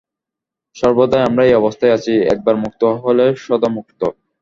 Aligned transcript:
সর্বদাই 0.75 1.23
আমরা 1.29 1.43
এই 1.45 1.55
অবস্থায় 1.61 1.95
আছি, 1.97 2.13
একবার 2.33 2.55
মু্ক্ত 2.63 2.81
হইলেই 3.03 3.31
সদামু্ক্ত। 3.45 4.01